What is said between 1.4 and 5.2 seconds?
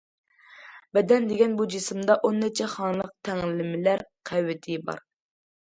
بۇ جىسىمدا ئون نەچچە خانىلىق تەڭلىمىلەر قەۋىتى بار.